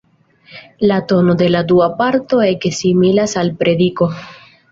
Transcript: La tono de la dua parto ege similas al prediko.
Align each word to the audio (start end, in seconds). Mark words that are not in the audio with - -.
La 0.91 0.95
tono 1.11 1.35
de 1.41 1.49
la 1.55 1.61
dua 1.73 1.89
parto 2.01 2.41
ege 2.47 2.73
similas 2.79 3.39
al 3.43 3.53
prediko. 3.63 4.09